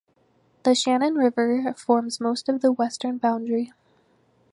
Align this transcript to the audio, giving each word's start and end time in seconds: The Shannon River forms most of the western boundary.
The 0.63 0.73
Shannon 0.73 1.13
River 1.13 1.75
forms 1.77 2.19
most 2.19 2.49
of 2.49 2.61
the 2.61 2.71
western 2.71 3.19
boundary. 3.19 3.71